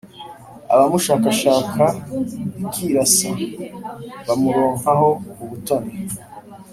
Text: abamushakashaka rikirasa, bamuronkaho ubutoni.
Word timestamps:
abamushakashaka 0.73 1.83
rikirasa, 2.57 3.29
bamuronkaho 4.27 5.09
ubutoni. 5.43 5.93